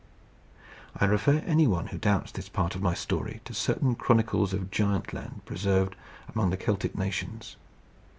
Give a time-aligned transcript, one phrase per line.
[0.99, 5.45] I refer anyone who doubts this part of my story to certain chronicles of Giantland
[5.45, 5.95] preserved
[6.33, 7.55] among the Celtic nations.